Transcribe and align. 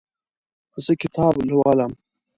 زه 0.85 0.91
کتابونه 1.01 1.47
لولم 1.51 1.91